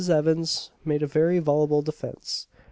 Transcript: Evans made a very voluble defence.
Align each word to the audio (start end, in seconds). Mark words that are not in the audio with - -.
Evans 0.09 0.71
made 0.83 1.03
a 1.03 1.05
very 1.05 1.37
voluble 1.37 1.83
defence. 1.83 2.47